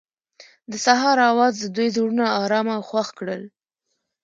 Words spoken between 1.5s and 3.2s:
د دوی زړونه ارامه او خوښ